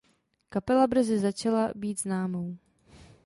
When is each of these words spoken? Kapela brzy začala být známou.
Kapela 0.49 0.87
brzy 0.87 1.19
začala 1.19 1.71
být 1.75 1.99
známou. 2.01 2.57